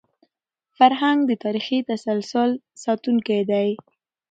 فرهنګ 0.77 1.19
د 1.25 1.31
تاریخي 1.43 1.79
تسلسل 1.89 2.49
ساتونکی 2.83 3.41
دی. 3.49 3.67